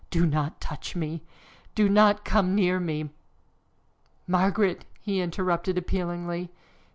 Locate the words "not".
0.25-0.59, 1.87-2.25